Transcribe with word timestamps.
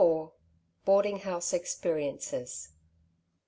BOARDING 0.83 1.19
HOUSE 1.19 1.53
EXPERIENCES. 1.53 2.69